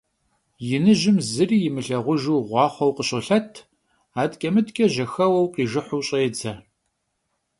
Yinıjım 0.67 1.17
zıri 1.31 1.57
yimılhağujju 1.63 2.35
ğuaxhueu 2.49 2.91
khışolhet, 2.97 3.51
adeç'e- 4.21 4.49
mıdeç'e 4.53 4.85
jexeueu 4.95 5.47
khijjıhu 5.53 5.99
ş'êdze. 6.07 6.53